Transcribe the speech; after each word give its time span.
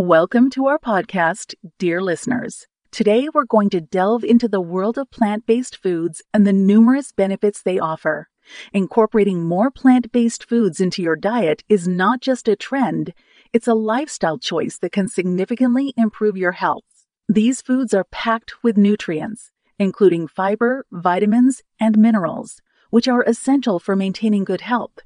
Welcome 0.00 0.48
to 0.52 0.66
our 0.66 0.78
podcast, 0.78 1.54
dear 1.78 2.00
listeners. 2.00 2.66
Today 2.90 3.28
we're 3.34 3.44
going 3.44 3.68
to 3.68 3.82
delve 3.82 4.24
into 4.24 4.48
the 4.48 4.58
world 4.58 4.96
of 4.96 5.10
plant 5.10 5.44
based 5.44 5.76
foods 5.76 6.22
and 6.32 6.46
the 6.46 6.54
numerous 6.54 7.12
benefits 7.12 7.60
they 7.60 7.78
offer. 7.78 8.30
Incorporating 8.72 9.44
more 9.44 9.70
plant 9.70 10.10
based 10.10 10.48
foods 10.48 10.80
into 10.80 11.02
your 11.02 11.16
diet 11.16 11.64
is 11.68 11.86
not 11.86 12.22
just 12.22 12.48
a 12.48 12.56
trend, 12.56 13.12
it's 13.52 13.68
a 13.68 13.74
lifestyle 13.74 14.38
choice 14.38 14.78
that 14.78 14.92
can 14.92 15.06
significantly 15.06 15.92
improve 15.98 16.34
your 16.34 16.52
health. 16.52 17.04
These 17.28 17.60
foods 17.60 17.92
are 17.92 18.04
packed 18.04 18.54
with 18.64 18.78
nutrients, 18.78 19.50
including 19.78 20.28
fiber, 20.28 20.86
vitamins, 20.90 21.62
and 21.78 21.98
minerals, 21.98 22.62
which 22.88 23.06
are 23.06 23.22
essential 23.24 23.78
for 23.78 23.94
maintaining 23.94 24.44
good 24.44 24.62
health. 24.62 25.00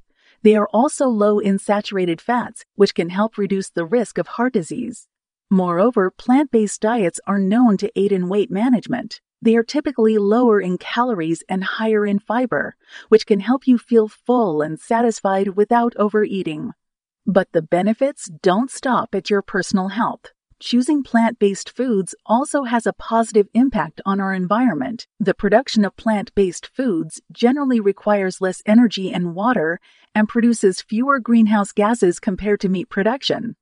They 0.45 0.57
are 0.57 0.69
also 0.75 1.09
low 1.09 1.39
in 1.39 1.59
saturated 1.59 2.21
fats, 2.21 2.67
which 2.75 2.95
can 2.95 3.09
help 3.09 3.39
reduce 3.39 3.71
the 3.71 3.87
risk 3.87 4.19
of 4.19 4.27
heart 4.27 4.53
disease. 4.53 5.09
Moreover, 5.51 6.11
plant 6.11 6.51
based 6.51 6.83
diets 6.83 7.19
are 7.27 7.39
known 7.39 7.79
to 7.79 7.91
aid 7.99 8.13
in 8.13 8.29
weight 8.29 8.51
management. 8.51 9.23
They 9.41 9.57
are 9.57 9.63
typically 9.63 10.19
lower 10.19 10.61
in 10.61 10.77
calories 10.77 11.43
and 11.49 11.65
higher 11.65 12.05
in 12.05 12.19
fiber, 12.19 12.77
which 13.09 13.25
can 13.25 13.41
help 13.41 13.67
you 13.67 13.79
feel 13.79 14.07
full 14.07 14.61
and 14.61 14.79
satisfied 14.79 15.57
without 15.57 15.97
overeating. 15.97 16.73
But 17.25 17.53
the 17.53 17.63
benefits 17.63 18.31
don't 18.43 18.71
stop 18.71 19.15
at 19.15 19.31
your 19.31 19.41
personal 19.41 19.89
health. 19.89 20.33
Choosing 20.65 21.03
plant 21.03 21.39
based 21.39 21.77
foods 21.77 22.15
also 22.25 22.63
has 22.63 22.87
a 22.87 22.95
positive 22.95 23.49
impact 23.53 24.01
on 24.07 24.19
our 24.19 24.33
environment. 24.33 25.07
The 25.21 25.35
production 25.35 25.85
of 25.85 25.95
plant 25.95 26.35
based 26.35 26.71
foods 26.75 27.21
generally 27.31 27.81
requires 27.81 28.41
less 28.41 28.63
energy 28.65 29.13
and 29.13 29.35
water 29.35 29.79
and 30.15 30.27
produces 30.27 30.81
fewer 30.81 31.21
greenhouse 31.21 31.71
gases 31.71 32.19
compared 32.19 32.61
to 32.61 32.71
meat 32.71 32.89
production. 32.89 33.57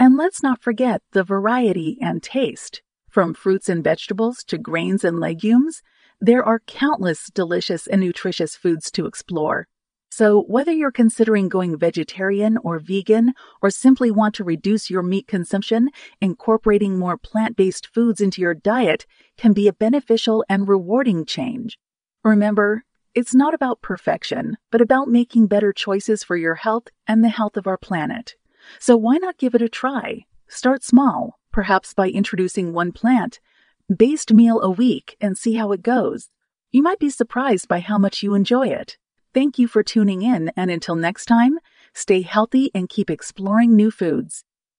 And 0.00 0.16
let's 0.16 0.42
not 0.42 0.60
forget 0.60 1.00
the 1.12 1.22
variety 1.22 1.96
and 2.00 2.20
taste. 2.24 2.82
From 3.08 3.34
fruits 3.34 3.68
and 3.68 3.84
vegetables 3.84 4.42
to 4.48 4.58
grains 4.58 5.04
and 5.04 5.20
legumes, 5.20 5.80
there 6.20 6.42
are 6.42 6.58
countless 6.66 7.30
delicious 7.32 7.86
and 7.86 8.00
nutritious 8.00 8.56
foods 8.56 8.90
to 8.90 9.06
explore. 9.06 9.68
So, 10.18 10.42
whether 10.48 10.72
you're 10.72 10.90
considering 10.90 11.48
going 11.48 11.78
vegetarian 11.78 12.58
or 12.64 12.80
vegan, 12.80 13.34
or 13.62 13.70
simply 13.70 14.10
want 14.10 14.34
to 14.34 14.42
reduce 14.42 14.90
your 14.90 15.00
meat 15.00 15.28
consumption, 15.28 15.90
incorporating 16.20 16.98
more 16.98 17.16
plant 17.16 17.56
based 17.56 17.86
foods 17.86 18.20
into 18.20 18.42
your 18.42 18.52
diet 18.52 19.06
can 19.36 19.52
be 19.52 19.68
a 19.68 19.72
beneficial 19.72 20.44
and 20.48 20.66
rewarding 20.66 21.24
change. 21.24 21.78
Remember, 22.24 22.82
it's 23.14 23.32
not 23.32 23.54
about 23.54 23.80
perfection, 23.80 24.56
but 24.72 24.80
about 24.80 25.06
making 25.06 25.46
better 25.46 25.72
choices 25.72 26.24
for 26.24 26.36
your 26.36 26.56
health 26.56 26.88
and 27.06 27.22
the 27.22 27.28
health 27.28 27.56
of 27.56 27.68
our 27.68 27.78
planet. 27.78 28.34
So, 28.80 28.96
why 28.96 29.18
not 29.18 29.38
give 29.38 29.54
it 29.54 29.62
a 29.62 29.68
try? 29.68 30.24
Start 30.48 30.82
small, 30.82 31.38
perhaps 31.52 31.94
by 31.94 32.08
introducing 32.08 32.72
one 32.72 32.90
plant 32.90 33.38
based 33.96 34.32
meal 34.32 34.60
a 34.62 34.68
week 34.68 35.16
and 35.20 35.38
see 35.38 35.54
how 35.54 35.70
it 35.70 35.82
goes. 35.84 36.28
You 36.72 36.82
might 36.82 36.98
be 36.98 37.08
surprised 37.08 37.68
by 37.68 37.78
how 37.78 37.98
much 37.98 38.24
you 38.24 38.34
enjoy 38.34 38.66
it. 38.66 38.98
Thank 39.38 39.56
you 39.56 39.68
for 39.68 39.84
tuning 39.84 40.22
in, 40.22 40.50
and 40.56 40.68
until 40.68 40.96
next 40.96 41.26
time, 41.26 41.60
stay 41.94 42.22
healthy 42.22 42.72
and 42.74 42.88
keep 42.88 43.08
exploring 43.08 43.76
new 43.76 43.92
foods. 43.92 44.42